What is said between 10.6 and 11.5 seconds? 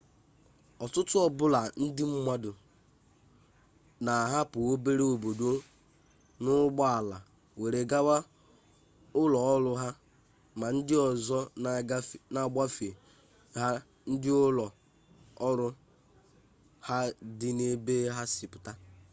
ndi ozo